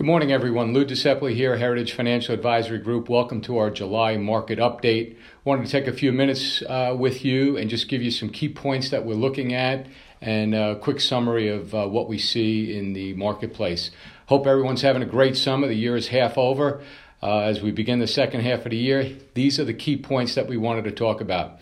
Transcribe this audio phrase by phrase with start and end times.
[0.00, 0.72] Good morning, everyone.
[0.72, 3.10] Lou DeCepoli here, Heritage Financial Advisory Group.
[3.10, 5.18] Welcome to our July market update.
[5.44, 8.48] Wanted to take a few minutes uh, with you and just give you some key
[8.48, 9.86] points that we're looking at
[10.22, 13.90] and a quick summary of uh, what we see in the marketplace.
[14.24, 15.66] Hope everyone's having a great summer.
[15.66, 16.82] The year is half over.
[17.22, 20.34] Uh, as we begin the second half of the year, these are the key points
[20.34, 21.58] that we wanted to talk about.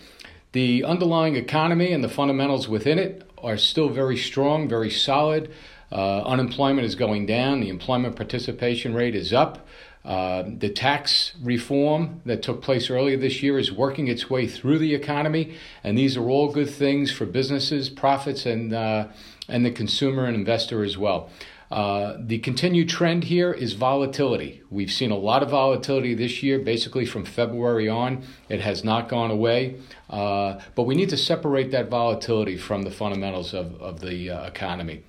[0.52, 5.52] The underlying economy and the fundamentals within it are still very strong, very solid.
[5.90, 7.60] Uh, unemployment is going down.
[7.60, 9.66] The employment participation rate is up.
[10.04, 14.78] Uh, the tax reform that took place earlier this year is working its way through
[14.78, 19.08] the economy, and these are all good things for businesses, profits, and uh,
[19.48, 21.28] and the consumer and investor as well.
[21.70, 24.62] Uh, the continued trend here is volatility.
[24.70, 28.22] We've seen a lot of volatility this year, basically from February on.
[28.48, 29.76] It has not gone away,
[30.08, 34.46] uh, but we need to separate that volatility from the fundamentals of, of the uh,
[34.46, 35.02] economy.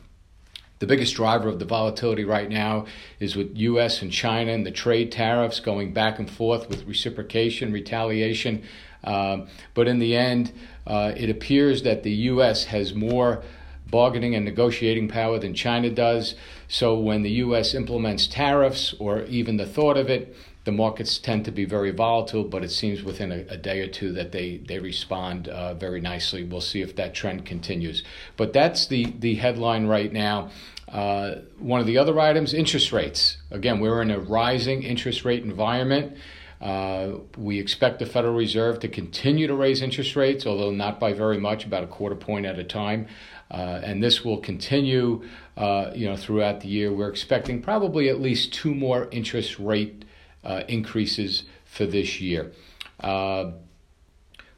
[0.79, 2.85] The biggest driver of the volatility right now
[3.19, 7.73] is with US and China and the trade tariffs going back and forth with reciprocation,
[7.73, 8.63] retaliation.
[9.03, 10.53] Uh, but in the end,
[10.87, 13.43] uh, it appears that the US has more
[13.89, 16.35] bargaining and negotiating power than China does.
[16.67, 21.45] So when the US implements tariffs or even the thought of it, the markets tend
[21.45, 24.57] to be very volatile, but it seems within a, a day or two that they,
[24.57, 26.43] they respond uh, very nicely.
[26.43, 28.03] We'll see if that trend continues.
[28.37, 30.51] But that's the, the headline right now.
[30.87, 33.37] Uh, one of the other items, interest rates.
[33.51, 36.17] Again, we're in a rising interest rate environment.
[36.61, 41.13] Uh, we expect the Federal Reserve to continue to raise interest rates, although not by
[41.13, 43.07] very much, about a quarter point at a time.
[43.49, 45.23] Uh, and this will continue,
[45.57, 46.91] uh, you know, throughout the year.
[46.91, 50.05] We're expecting probably at least two more interest rate
[50.43, 52.51] uh, increases for this year.
[52.99, 53.51] Uh,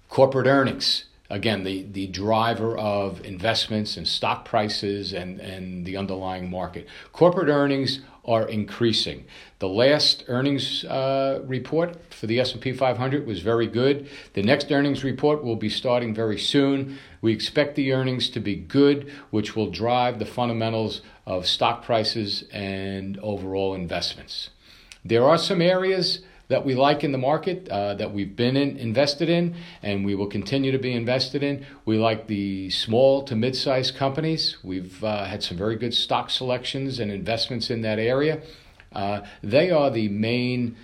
[0.10, 6.50] corporate earnings, again, the, the driver of investments and stock prices and, and the underlying
[6.50, 6.88] market.
[7.14, 9.26] Corporate earnings are increasing.
[9.60, 14.10] The last earnings uh, report for the S&P 500 was very good.
[14.34, 17.00] The next earnings report will be starting very soon.
[17.22, 22.44] We expect the earnings to be good, which will drive the fundamentals of stock prices
[22.52, 24.52] and overall investments.
[25.04, 26.20] There are some areas
[26.51, 30.16] that we like in the market uh, that we've been in, invested in and we
[30.16, 31.66] will continue to be invested in.
[31.85, 34.57] We like the small to mid sized companies.
[34.62, 38.41] We've uh, had some very good stock selections and investments in that area.
[38.91, 40.75] Uh, they are the main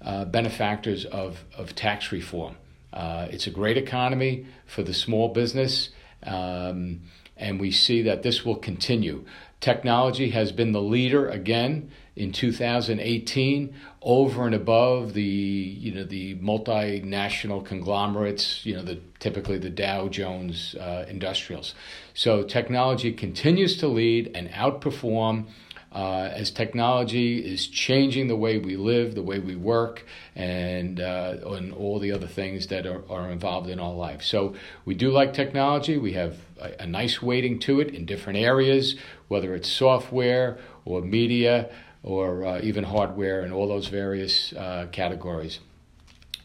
[0.00, 2.54] uh, benefactors of, of tax reform.
[2.92, 5.90] Uh, it's a great economy for the small business.
[6.22, 7.00] Um,
[7.36, 9.24] and we see that this will continue.
[9.60, 16.34] Technology has been the leader again in 2018 over and above the you know the
[16.36, 21.74] multinational conglomerates you know the typically the Dow Jones uh, industrials.
[22.14, 25.46] So technology continues to lead and outperform
[25.96, 31.36] uh, as technology is changing the way we live, the way we work, and, uh,
[31.46, 34.22] and all the other things that are, are involved in our life.
[34.22, 34.54] So
[34.84, 35.96] we do like technology.
[35.96, 38.96] We have a, a nice weighting to it in different areas,
[39.28, 41.70] whether it's software or media
[42.02, 45.60] or uh, even hardware and all those various uh, categories.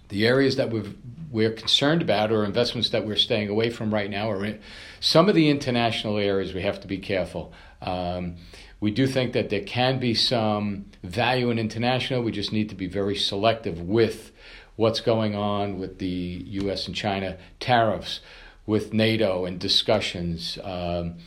[0.08, 0.96] The areas that we
[1.30, 4.60] we're concerned about or investments that we're staying away from right now are in,
[5.02, 7.54] some of the international areas we have to be careful.
[7.82, 8.36] Um,
[8.82, 12.24] we do think that there can be some value in international.
[12.24, 14.32] We just need to be very selective with
[14.76, 16.88] what's going on with the U.S.
[16.88, 18.22] and China tariffs,
[18.66, 20.58] with NATO and discussions.
[20.64, 21.20] Um,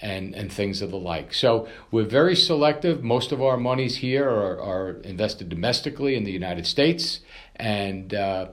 [0.00, 1.32] and, and things of the like.
[1.32, 3.04] So we're very selective.
[3.04, 7.20] Most of our monies here are, are invested domestically in the United States,
[7.54, 8.48] and uh,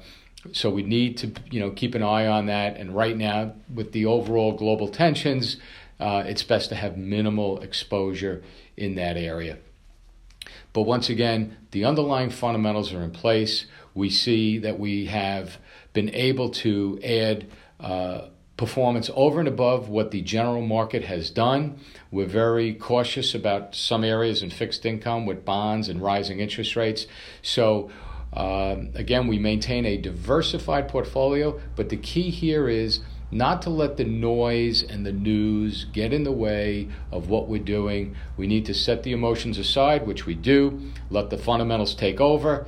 [0.52, 2.78] so we need to you know keep an eye on that.
[2.78, 5.58] And right now, with the overall global tensions,
[6.00, 8.42] uh, it's best to have minimal exposure
[8.78, 9.58] in that area.
[10.74, 13.66] But once again, the underlying fundamentals are in place.
[13.94, 15.58] We see that we have
[15.94, 17.48] been able to add.
[17.80, 21.80] Uh, performance over and above what the general market has done.
[22.12, 27.08] We're very cautious about some areas in fixed income with bonds and rising interest rates.
[27.42, 27.90] So,
[28.34, 33.00] uh, again, we maintain a diversified portfolio, but the key here is
[33.32, 37.64] not to let the noise and the news get in the way of what we're
[37.64, 38.16] doing.
[38.38, 42.66] We need to set the emotions aside, which we do, let the fundamentals take over,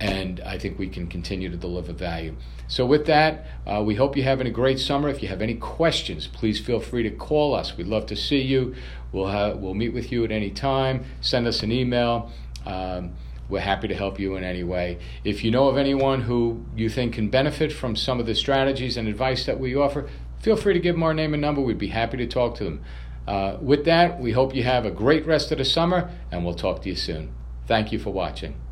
[0.00, 2.36] and I think we can continue to deliver value.
[2.66, 5.08] So, with that, uh, we hope you're having a great summer.
[5.08, 7.76] If you have any questions, please feel free to call us.
[7.76, 8.74] We'd love to see you.
[9.12, 11.04] We'll, have, we'll meet with you at any time.
[11.20, 12.32] Send us an email.
[12.66, 13.12] Um,
[13.48, 14.98] we're happy to help you in any way.
[15.24, 18.96] If you know of anyone who you think can benefit from some of the strategies
[18.96, 20.08] and advice that we offer,
[20.40, 21.60] feel free to give them our name and number.
[21.60, 22.84] We'd be happy to talk to them.
[23.26, 26.54] Uh, with that, we hope you have a great rest of the summer, and we'll
[26.54, 27.34] talk to you soon.
[27.66, 28.63] Thank you for watching.